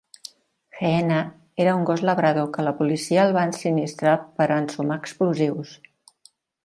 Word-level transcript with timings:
Heena 0.77 1.17
era 1.65 1.75
un 1.81 1.83
gos 1.89 2.01
labrador 2.09 2.49
que 2.55 2.65
la 2.69 2.73
policia 2.79 3.25
el 3.27 3.35
va 3.37 3.43
ensinistrar 3.51 4.15
per 4.41 4.49
a 4.49 4.59
ensumar 4.63 4.99
explosius. 5.05 5.77